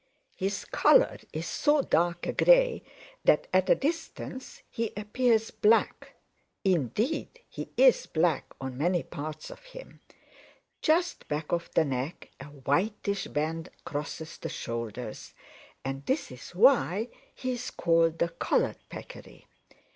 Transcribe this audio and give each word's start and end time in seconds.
"His 0.35 0.65
color 0.65 1.19
is 1.31 1.45
so 1.45 1.83
dark 1.83 2.25
a 2.25 2.33
gray 2.33 2.81
that 3.23 3.45
at 3.53 3.69
a 3.69 3.75
distance 3.75 4.63
he 4.67 4.91
appears 4.97 5.51
black. 5.51 6.15
Indeed 6.63 7.41
he 7.47 7.69
is 7.77 8.07
black 8.07 8.45
on 8.59 8.79
many 8.79 9.03
parts 9.03 9.51
of 9.51 9.63
him. 9.63 9.99
Just 10.81 11.27
back 11.27 11.51
of 11.51 11.69
the 11.75 11.85
neck 11.85 12.31
a 12.39 12.45
whitish 12.45 13.27
band 13.27 13.69
crosses 13.85 14.39
the 14.39 14.49
shoulders, 14.49 15.35
and 15.85 16.03
this 16.07 16.31
is 16.31 16.55
why 16.55 17.09
he 17.35 17.51
is 17.51 17.69
called 17.69 18.17
the 18.17 18.29
Collared 18.29 18.79
Peccary. 18.89 19.45